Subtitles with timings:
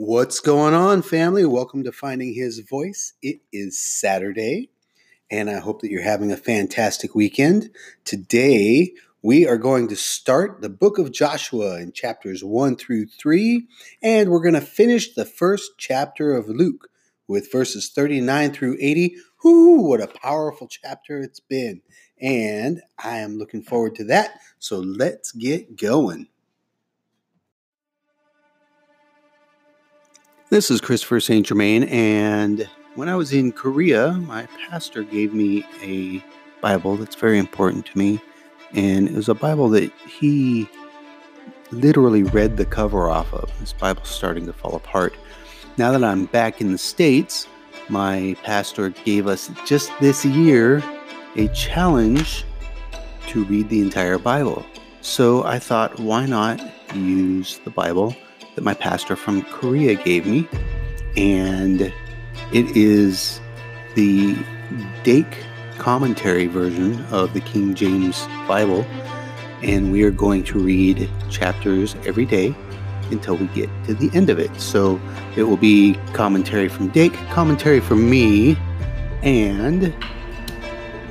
[0.00, 1.44] What's going on, family?
[1.44, 3.14] Welcome to Finding His Voice.
[3.20, 4.70] It is Saturday,
[5.28, 7.70] and I hope that you're having a fantastic weekend.
[8.04, 8.92] Today,
[9.22, 13.66] we are going to start the book of Joshua in chapters 1 through 3,
[14.00, 16.90] and we're going to finish the first chapter of Luke
[17.26, 19.16] with verses 39 through 80.
[19.42, 21.82] Whoo, what a powerful chapter it's been!
[22.20, 24.38] And I am looking forward to that.
[24.60, 26.28] So let's get going.
[30.50, 31.44] This is Christopher St.
[31.44, 36.24] Germain, and when I was in Korea, my pastor gave me a
[36.62, 38.18] Bible that's very important to me.
[38.72, 40.66] And it was a Bible that he
[41.70, 43.50] literally read the cover off of.
[43.60, 45.14] This Bible's starting to fall apart.
[45.76, 47.46] Now that I'm back in the States,
[47.90, 50.82] my pastor gave us just this year
[51.36, 52.46] a challenge
[53.26, 54.64] to read the entire Bible.
[55.02, 56.58] So I thought, why not
[56.94, 58.16] use the Bible?
[58.58, 60.48] That my pastor from Korea gave me.
[61.16, 61.80] And
[62.52, 63.40] it is
[63.94, 64.36] the
[65.04, 65.44] Dake
[65.78, 68.84] commentary version of the King James Bible.
[69.62, 72.52] And we are going to read chapters every day
[73.12, 74.60] until we get to the end of it.
[74.60, 75.00] So
[75.36, 78.56] it will be commentary from Dake, commentary from me,
[79.22, 79.94] and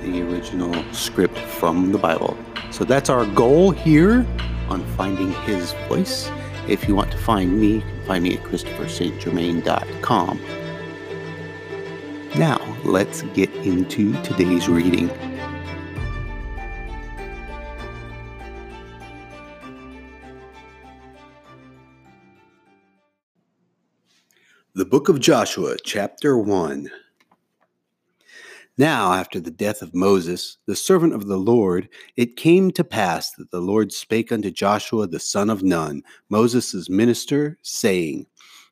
[0.02, 2.38] the original script from the Bible.
[2.72, 4.28] So that's our goal here
[4.68, 6.30] on finding his voice.
[6.68, 10.42] If you want to find me, you can find me at ChristopherSt.Germain.com.
[12.38, 15.10] Now, let's get into today's reading.
[24.76, 26.92] The Book of Joshua, Chapter 1.
[28.80, 33.32] Now, after the death of Moses, the servant of the Lord, it came to pass
[33.32, 38.28] that the Lord spake unto Joshua the son of Nun, Moses' minister, saying,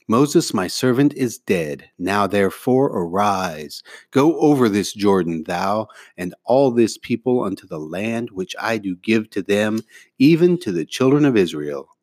[0.08, 1.90] Moses, my servant, is dead.
[1.98, 8.30] Now therefore arise, go over this Jordan, thou and all this people, unto the land
[8.30, 9.82] which I do give to them,
[10.20, 11.95] even to the children of Israel.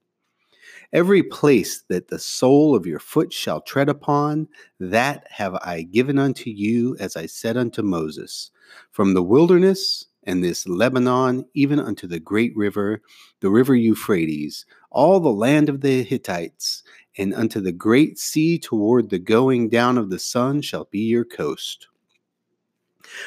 [0.92, 4.46] Every place that the sole of your foot shall tread upon,
[4.78, 8.50] that have I given unto you, as I said unto Moses.
[8.90, 13.00] From the wilderness and this Lebanon, even unto the great river,
[13.40, 16.82] the river Euphrates, all the land of the Hittites,
[17.16, 21.24] and unto the great sea toward the going down of the sun shall be your
[21.24, 21.88] coast.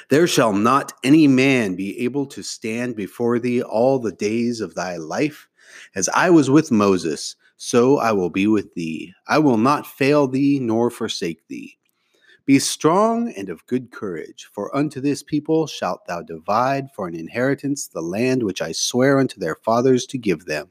[0.10, 4.76] There shall not any man be able to stand before thee all the days of
[4.76, 5.50] thy life,
[5.96, 9.14] as I was with Moses so I will be with thee.
[9.28, 11.78] I will not fail thee nor forsake thee.
[12.46, 17.16] Be strong and of good courage, for unto this people shalt thou divide for an
[17.16, 20.70] inheritance the land which I swear unto their fathers to give them.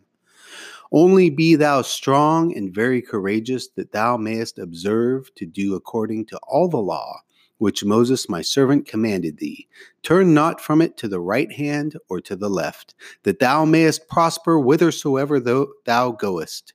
[0.93, 6.39] Only be thou strong and very courageous, that thou mayest observe to do according to
[6.47, 7.23] all the law
[7.59, 9.69] which Moses my servant commanded thee.
[10.03, 14.09] Turn not from it to the right hand or to the left, that thou mayest
[14.09, 16.75] prosper whithersoever thou goest.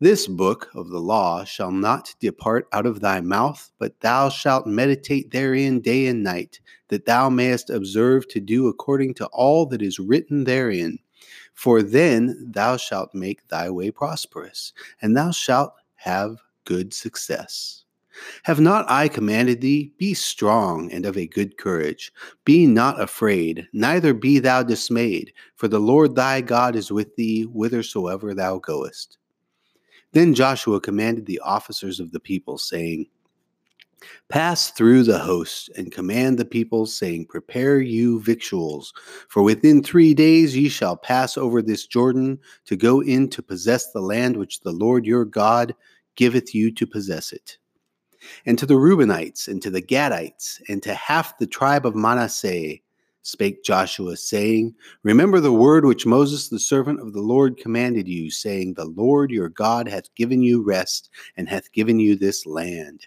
[0.00, 4.66] This book of the law shall not depart out of thy mouth, but thou shalt
[4.66, 6.58] meditate therein day and night,
[6.88, 10.98] that thou mayest observe to do according to all that is written therein.
[11.54, 17.81] For then thou shalt make thy way prosperous, and thou shalt have good success.
[18.44, 19.92] Have not I commanded thee?
[19.98, 22.12] Be strong and of a good courage.
[22.44, 27.44] Be not afraid, neither be thou dismayed, for the Lord thy God is with thee
[27.44, 29.18] whithersoever thou goest.
[30.12, 33.06] Then Joshua commanded the officers of the people, saying,
[34.28, 38.92] Pass through the host and command the people, saying, Prepare you victuals,
[39.28, 43.92] for within three days ye shall pass over this Jordan to go in to possess
[43.92, 45.74] the land which the Lord your God
[46.16, 47.58] giveth you to possess it
[48.46, 52.76] and to the Reubenites, and to the Gadites, and to half the tribe of Manasseh,
[53.22, 58.30] spake Joshua, saying, Remember the word which Moses the servant of the Lord commanded you,
[58.30, 63.06] saying, The Lord your God hath given you rest, and hath given you this land.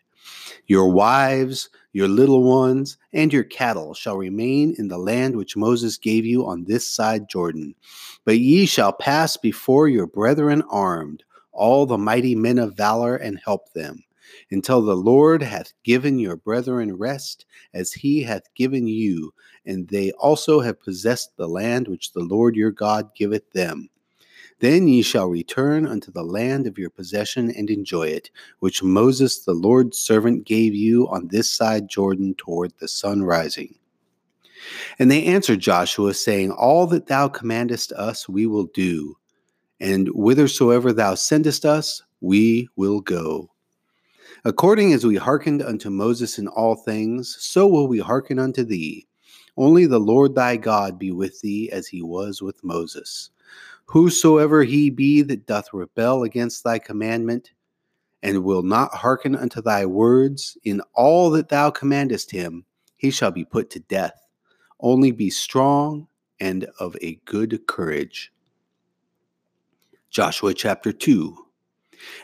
[0.68, 5.98] Your wives, your little ones, and your cattle shall remain in the land which Moses
[5.98, 7.76] gave you on this side Jordan.
[8.24, 13.40] But ye shall pass before your brethren armed, all the mighty men of valor, and
[13.44, 14.05] help them
[14.52, 19.34] until the Lord hath given your brethren rest, as he hath given you,
[19.66, 23.90] and they also have possessed the land which the Lord your God giveth them.
[24.60, 28.30] Then ye shall return unto the land of your possession and enjoy it,
[28.60, 33.76] which Moses the Lord's servant gave you on this side Jordan toward the sun rising.
[34.98, 39.18] And they answered Joshua, saying, All that thou commandest us we will do.
[39.80, 43.52] And whithersoever thou sendest us, we will go.
[44.48, 49.08] According as we hearkened unto Moses in all things, so will we hearken unto thee.
[49.58, 53.32] Only the Lord thy God be with thee as he was with Moses.
[53.86, 57.54] Whosoever he be that doth rebel against thy commandment,
[58.22, 62.66] and will not hearken unto thy words in all that thou commandest him,
[62.98, 64.28] he shall be put to death.
[64.80, 66.08] Only be strong
[66.40, 68.32] and of a good courage.
[70.12, 71.45] Joshua chapter 2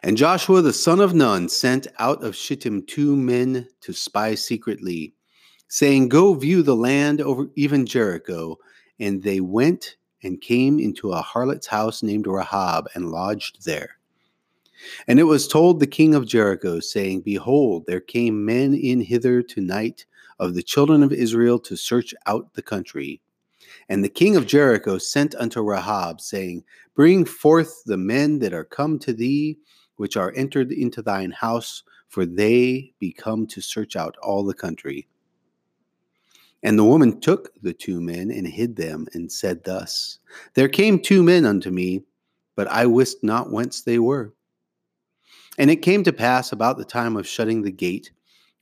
[0.03, 5.13] And Joshua the son of Nun sent out of Shittim two men to spy secretly,
[5.67, 8.57] saying, Go view the land over even Jericho.
[8.99, 13.97] And they went and came into a harlot's house named Rahab and lodged there.
[15.07, 19.41] And it was told the king of Jericho, saying, Behold, there came men in hither
[19.41, 20.05] tonight
[20.39, 23.21] of the children of Israel to search out the country.
[23.91, 26.63] And the king of Jericho sent unto Rahab, saying,
[26.95, 29.57] Bring forth the men that are come to thee,
[29.97, 34.53] which are entered into thine house, for they be come to search out all the
[34.53, 35.09] country.
[36.63, 40.19] And the woman took the two men and hid them, and said thus
[40.53, 42.05] There came two men unto me,
[42.55, 44.31] but I wist not whence they were.
[45.57, 48.11] And it came to pass about the time of shutting the gate,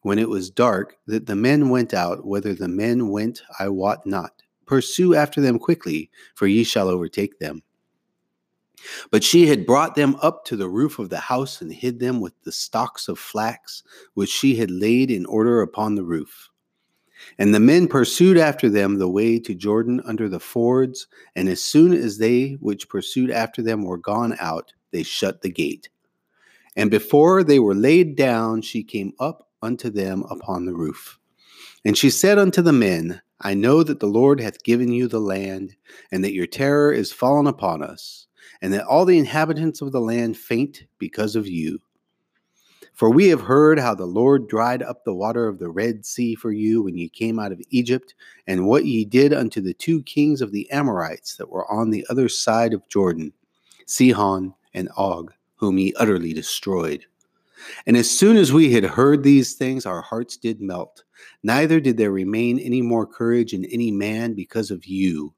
[0.01, 2.25] when it was dark, that the men went out.
[2.25, 4.41] Whether the men went, I wot not.
[4.69, 7.63] Pursue after them quickly, for ye shall overtake them.
[9.10, 12.19] But she had brought them up to the roof of the house and hid them
[12.19, 13.81] with the stalks of flax,
[14.13, 16.51] which she had laid in order upon the roof.
[17.39, 21.63] And the men pursued after them the way to Jordan under the fords, and as
[21.63, 25.89] soon as they which pursued after them were gone out, they shut the gate.
[26.75, 31.18] And before they were laid down, she came up unto them upon the roof.
[31.83, 35.19] And she said unto the men, I know that the Lord hath given you the
[35.19, 35.75] land,
[36.12, 38.27] and that your terror is fallen upon us,
[38.62, 41.81] and that all the inhabitants of the land faint because of you.
[42.94, 46.36] For we have heard how the Lord dried up the water of the Red Sea
[46.36, 48.13] for you when ye came out of Egypt,
[48.45, 52.06] and what ye did unto the two kings of the Amorites that were on the
[52.09, 53.31] other side of Jordan,
[53.85, 57.06] Sihon and Og, whom ye utterly destroyed.
[57.85, 61.06] And as soon as we had heard these things, our hearts did melt.
[61.44, 65.33] Neither did there remain any more courage in any man because of you.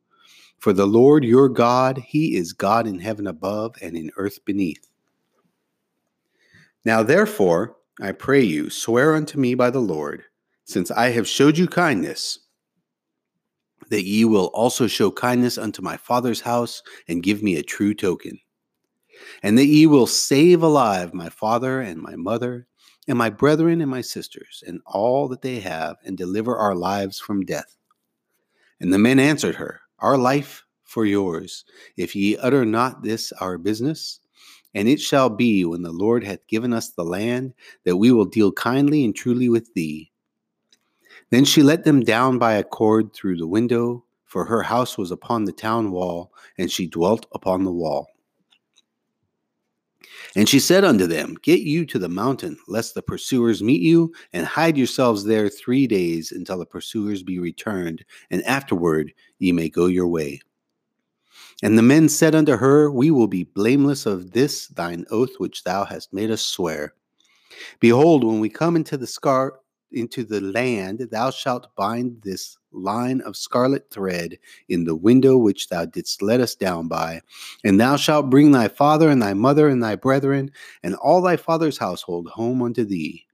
[0.60, 4.88] For the Lord your God, he is God in heaven above and in earth beneath.
[6.86, 10.24] Now therefore, I pray you, swear unto me by the Lord,
[10.66, 12.40] since I have showed you kindness,
[13.90, 17.94] that ye will also show kindness unto my father's house and give me a true
[17.94, 18.40] token
[19.44, 22.68] and that ye will save alive my father and my mother,
[23.12, 27.20] and my brethren and my sisters, and all that they have, and deliver our lives
[27.20, 27.76] from death.
[28.80, 31.66] And the men answered her, Our life for yours,
[31.98, 34.22] if ye utter not this our business.
[34.74, 37.54] And it shall be, when the Lord hath given us the land,
[37.84, 40.10] that we will deal kindly and truly with thee.
[41.32, 45.12] Then she let them down by a cord through the window, for her house was
[45.12, 48.08] upon the town wall, and she dwelt upon the wall.
[50.36, 54.14] And she said unto them, Get you to the mountain, lest the pursuers meet you,
[54.34, 59.70] and hide yourselves there three days until the pursuers be returned, and afterward ye may
[59.70, 60.42] go your way.
[61.64, 65.64] And the men said unto her, We will be blameless of this thine oath which
[65.64, 66.94] thou hast made us swear.
[67.80, 69.60] Behold, when we come into the scar
[69.92, 74.38] into the land, thou shalt bind this line of scarlet thread
[74.70, 77.22] in the window which thou didst let us down by.
[77.64, 80.52] And thou shalt bring thy father and thy mother and thy brethren
[80.84, 83.26] and all thy father's household home unto thee.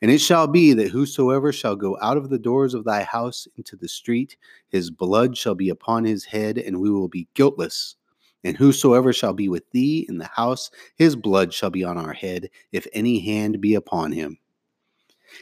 [0.00, 3.46] And it shall be that whosoever shall go out of the doors of thy house
[3.56, 4.36] into the street,
[4.68, 7.96] his blood shall be upon his head, and we will be guiltless.
[8.44, 12.12] And whosoever shall be with thee in the house, his blood shall be on our
[12.12, 14.38] head, if any hand be upon him.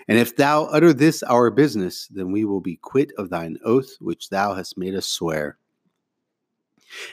[0.09, 3.97] And if thou utter this our business, then we will be quit of thine oath
[4.01, 5.59] which thou hast made us swear.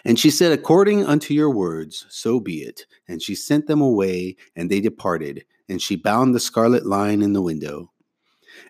[0.04, 2.86] And she said, According unto your words, so be it.
[3.08, 5.46] And she sent them away, and they departed.
[5.70, 7.92] And she bound the scarlet line in the window.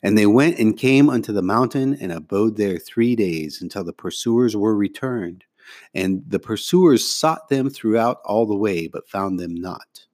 [0.04, 3.94] And they went and came unto the mountain, and abode there three days, until the
[3.94, 5.46] pursuers were returned.
[5.94, 10.07] And the pursuers sought them throughout all the way, but found them not.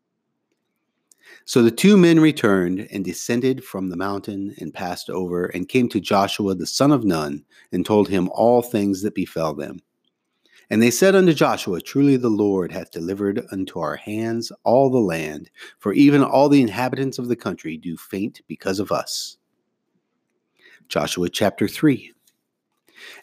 [1.45, 5.89] So the two men returned and descended from the mountain and passed over and came
[5.89, 9.81] to Joshua the son of Nun and told him all things that befell them.
[10.69, 14.99] And they said unto Joshua, Truly the Lord hath delivered unto our hands all the
[14.99, 19.37] land, for even all the inhabitants of the country do faint because of us.
[20.87, 22.11] Joshua chapter 3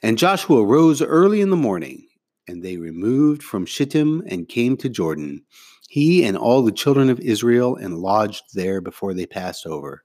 [0.03, 2.07] And Joshua rose early in the morning,
[2.47, 5.43] and they removed from Shittim and came to Jordan
[5.91, 10.05] he and all the children of Israel, and lodged there before they passed over.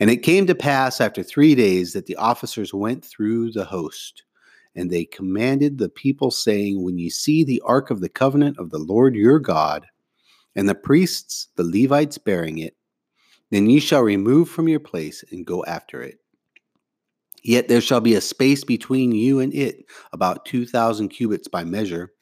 [0.00, 4.22] And it came to pass after three days that the officers went through the host,
[4.74, 8.70] and they commanded the people, saying, When ye see the ark of the covenant of
[8.70, 9.84] the Lord your God,
[10.56, 12.74] and the priests, the Levites, bearing it,
[13.50, 16.18] then ye shall remove from your place and go after it.
[17.42, 21.62] Yet there shall be a space between you and it, about two thousand cubits by
[21.64, 22.14] measure.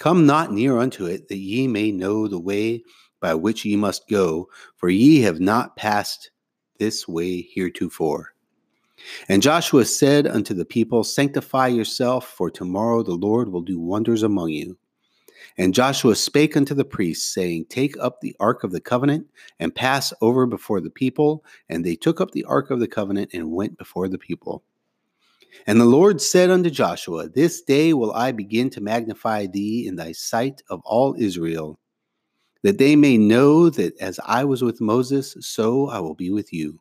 [0.00, 2.82] Come not near unto it, that ye may know the way
[3.20, 6.30] by which ye must go, for ye have not passed
[6.78, 8.32] this way heretofore.
[9.28, 14.22] And Joshua said unto the people, Sanctify yourself, for tomorrow the Lord will do wonders
[14.22, 14.78] among you.
[15.58, 19.26] And Joshua spake unto the priests, saying, Take up the ark of the covenant
[19.58, 21.44] and pass over before the people.
[21.68, 24.64] And they took up the ark of the covenant and went before the people.
[25.66, 29.96] And the Lord said unto Joshua, This day will I begin to magnify thee in
[29.96, 31.78] thy sight of all Israel,
[32.62, 36.52] that they may know that as I was with Moses, so I will be with
[36.52, 36.80] you.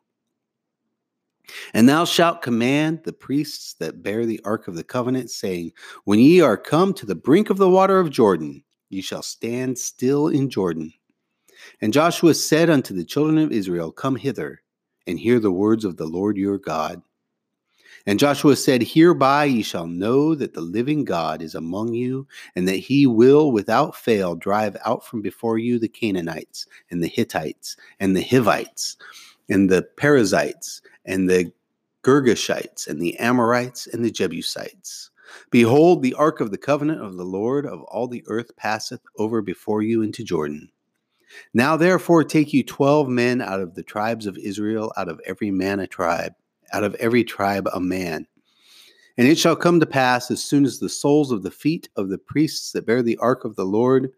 [1.74, 5.72] And thou shalt command the priests that bear the ark of the covenant, saying,
[6.06, 9.78] When ye are come to the brink of the water of Jordan, ye shall stand
[9.78, 10.94] still in Jordan.
[11.82, 14.62] And Joshua said unto the children of Israel, Come hither,
[15.08, 17.02] and hear the words of the Lord your God.
[18.06, 22.68] And Joshua said, Hereby ye shall know that the living God is among you, and
[22.68, 27.75] that he will without fail drive out from before you the Canaanites, and the Hittites,
[28.00, 28.98] and the Hivites,
[29.50, 31.51] and the Perizzites, and the
[32.03, 35.12] Girgashites, and the Amorites, and the Jebusites.
[35.51, 39.41] Behold, the ark of the covenant of the Lord of all the earth passeth over
[39.41, 40.70] before you into Jordan.
[41.53, 45.51] Now therefore take you twelve men out of the tribes of Israel, out of every
[45.51, 46.34] man a tribe,
[46.74, 48.28] out of every tribe a man.
[49.18, 52.10] And it shall come to pass as soon as the soles of the feet of
[52.10, 54.12] the priests that bear the ark of the Lord,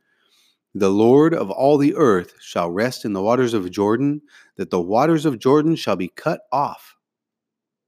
[0.75, 4.21] the Lord of all the earth, shall rest in the waters of Jordan,
[4.57, 6.95] that the waters of Jordan shall be cut off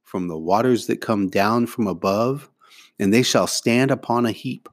[0.01, 2.49] from the waters that come down from above,
[2.99, 4.69] and they shall stand upon a heap.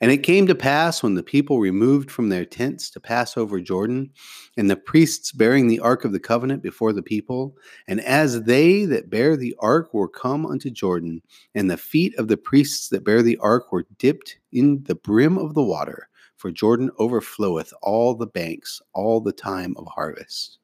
[0.00, 3.60] And it came to pass when the people removed from their tents to pass over
[3.60, 4.10] Jordan,
[4.56, 7.56] and the priests bearing the ark of the covenant before the people,
[7.86, 11.22] and as they that bear the ark were come unto Jordan,
[11.54, 15.38] and the feet of the priests that bear the ark were dipped in the brim
[15.38, 20.58] of the water, for Jordan overfloweth all the banks all the time of harvest.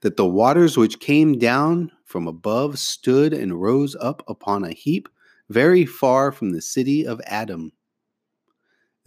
[0.00, 5.08] That the waters which came down from above stood and rose up upon a heap
[5.48, 7.72] very far from the city of Adam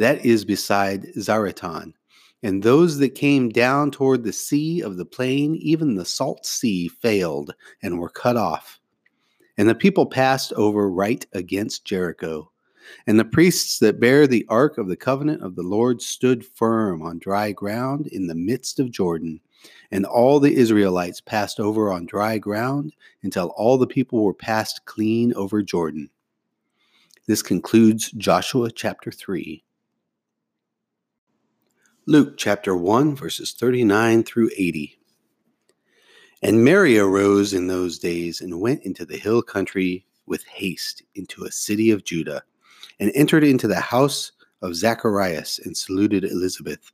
[0.04, 1.94] that is beside Zaretan.
[2.44, 6.90] And those that came down toward the sea of the plain, even the salt sea,
[6.90, 8.82] failed and were cut off.
[9.58, 12.52] And the people passed over right against Jericho.
[13.08, 17.02] And the priests that bear the ark of the covenant of the Lord stood firm
[17.02, 19.40] on dry ground in the midst of Jordan.
[19.90, 22.92] And all the Israelites passed over on dry ground
[23.22, 26.10] until all the people were passed clean over Jordan.
[27.26, 29.64] This concludes Joshua chapter 3.
[32.06, 35.00] Luke chapter 1, verses 39 through 80.
[36.42, 41.46] And Mary arose in those days and went into the hill country with haste into
[41.46, 42.44] a city of Judah,
[43.00, 46.92] and entered into the house of Zacharias and saluted Elizabeth.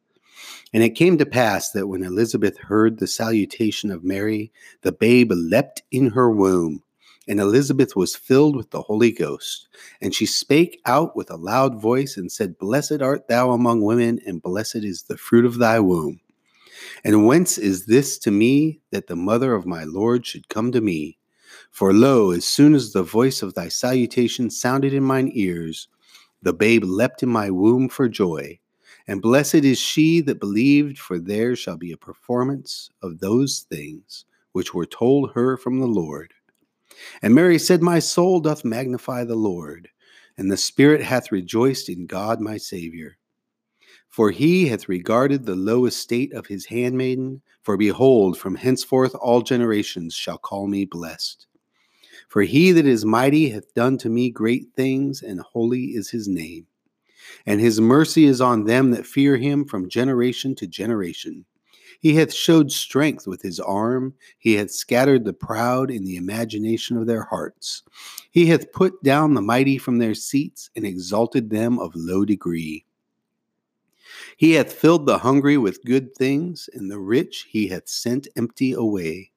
[0.74, 4.52] And it came to pass that when Elizabeth heard the salutation of Mary,
[4.84, 6.84] the babe leapt in her womb
[7.30, 9.68] and Elizabeth was filled with the Holy Ghost.
[10.02, 14.20] And she spake out with a loud voice and said, Blessed art thou among women,
[14.26, 16.20] and blessed is the fruit of thy womb.
[17.04, 20.82] And whence is this to me that the mother of my Lord should come to
[20.82, 21.20] me?
[21.70, 25.88] For lo, as soon as the voice of thy salutation sounded in mine ears,
[26.42, 28.60] the babe leapt in my womb for joy.
[29.08, 34.26] And blessed is she that believed, for there shall be a performance of those things
[34.52, 36.34] which were told her from the Lord.
[37.22, 39.90] And Mary said, My soul doth magnify the Lord,
[40.38, 43.18] and the Spirit hath rejoiced in God my Saviour.
[44.08, 49.42] For he hath regarded the low estate of his handmaiden, for behold, from henceforth all
[49.42, 51.46] generations shall call me blessed.
[52.28, 56.28] For he that is mighty hath done to me great things, and holy is his
[56.28, 56.68] name.
[57.46, 61.46] And his mercy is on them that fear him from generation to generation.
[62.00, 64.14] He hath showed strength with his arm.
[64.38, 67.84] He hath scattered the proud in the imagination of their hearts.
[68.32, 72.86] He hath put down the mighty from their seats and exalted them of low degree.
[74.38, 78.72] He hath filled the hungry with good things, and the rich he hath sent empty
[78.72, 79.32] away.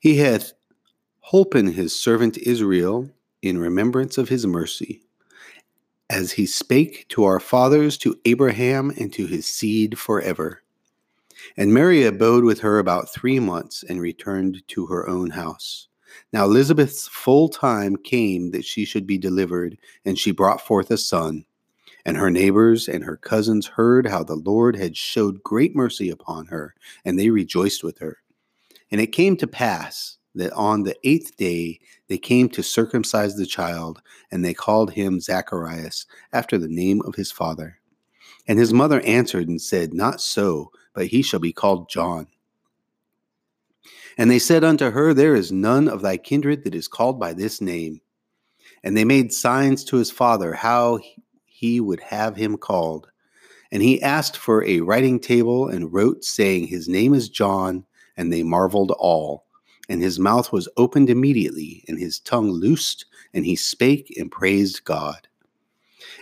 [0.00, 0.52] He hath
[1.20, 3.08] holpen his servant Israel
[3.42, 5.02] in remembrance of his mercy,
[6.10, 10.63] as he spake to our fathers, to Abraham, and to his seed forever.
[11.56, 15.88] And Mary abode with her about three months and returned to her own house.
[16.32, 20.98] Now Elizabeth's full time came that she should be delivered, and she brought forth a
[20.98, 21.44] son.
[22.04, 26.46] And her neighbors and her cousins heard how the Lord had showed great mercy upon
[26.46, 26.74] her,
[27.04, 28.18] and they rejoiced with her.
[28.90, 33.46] And it came to pass that on the eighth day they came to circumcise the
[33.46, 37.78] child, and they called him Zacharias, after the name of his father.
[38.46, 42.26] And his mother answered and said, Not so, but he shall be called John.
[44.16, 47.32] And they said unto her, There is none of thy kindred that is called by
[47.32, 48.00] this name.
[48.82, 51.00] And they made signs to his father how
[51.46, 53.08] he would have him called.
[53.72, 57.84] And he asked for a writing table and wrote, saying, His name is John.
[58.16, 59.46] And they marveled all.
[59.88, 64.84] And his mouth was opened immediately, and his tongue loosed, and he spake and praised
[64.84, 65.28] God.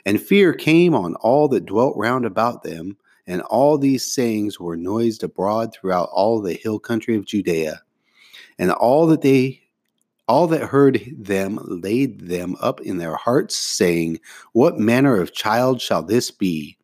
[0.04, 4.76] And fear came on all that dwelt round about them, and all these sayings were
[4.76, 7.80] noised abroad throughout all the hill country of Judea.
[8.58, 9.62] And all that they
[10.28, 14.20] all that heard them laid them up in their hearts, saying,
[14.52, 16.78] What manner of child shall this be?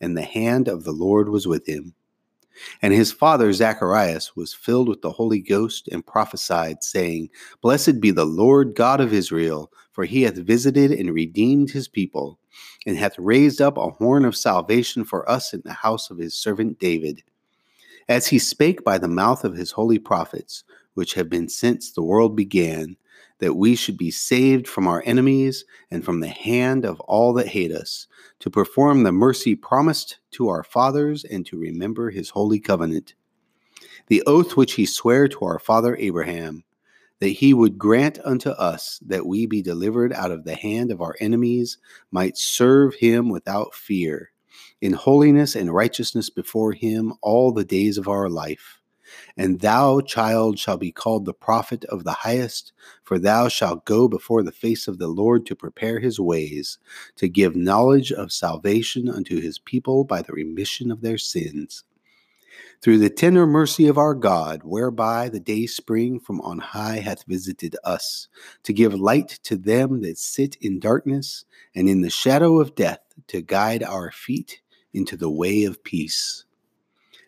[0.00, 1.94] And the hand of the Lord was with him.
[2.82, 7.30] And his father Zacharias was filled with the Holy Ghost and prophesied, saying,
[7.62, 12.38] Blessed be the Lord God of Israel, for he hath visited and redeemed his people,
[12.86, 16.34] and hath raised up a horn of salvation for us in the house of his
[16.34, 17.22] servant David.
[18.08, 22.02] As he spake by the mouth of his holy prophets, which have been since the
[22.02, 22.96] world began,
[23.38, 27.48] that we should be saved from our enemies and from the hand of all that
[27.48, 28.06] hate us,
[28.40, 33.14] to perform the mercy promised to our fathers and to remember his holy covenant.
[34.06, 36.64] The oath which he sware to our father Abraham,
[37.20, 41.00] that he would grant unto us that we be delivered out of the hand of
[41.00, 41.78] our enemies,
[42.10, 44.30] might serve him without fear,
[44.80, 48.80] in holiness and righteousness before him all the days of our life.
[49.36, 54.06] And thou, child, shall be called the prophet of the highest, for thou shalt go
[54.06, 56.78] before the face of the Lord to prepare his ways,
[57.16, 61.82] to give knowledge of salvation unto his people by the remission of their sins.
[62.80, 67.24] Through the tender mercy of our God, whereby the day spring from on high hath
[67.26, 68.28] visited us,
[68.62, 73.00] to give light to them that sit in darkness and in the shadow of death,
[73.28, 74.60] to guide our feet
[74.92, 76.43] into the way of peace.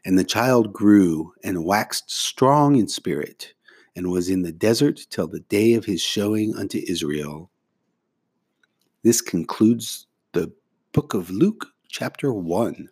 [0.07, 3.55] And the child grew and waxed strong in spirit,
[3.97, 7.51] and was in the desert till the day of his showing unto Israel.
[9.03, 10.53] This concludes the
[10.93, 12.89] book of Luke, chapter 1.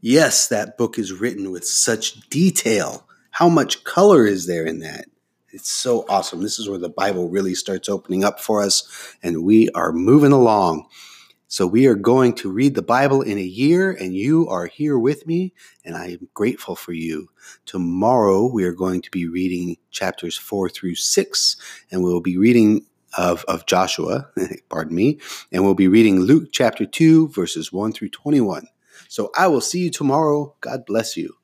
[0.00, 3.08] Yes, that book is written with such detail.
[3.32, 5.06] How much color is there in that?
[5.50, 6.40] It's so awesome.
[6.40, 10.30] This is where the Bible really starts opening up for us, and we are moving
[10.30, 10.86] along.
[11.50, 14.98] So we are going to read the Bible in a year, and you are here
[14.98, 17.30] with me, and I am grateful for you.
[17.64, 21.56] Tomorrow we are going to be reading chapters four through six,
[21.90, 22.84] and we'll be reading
[23.16, 24.28] of, of Joshua,
[24.68, 28.68] pardon me, and we'll be reading Luke chapter two, verses one through 21.
[29.08, 30.54] So I will see you tomorrow.
[30.60, 31.37] God bless you.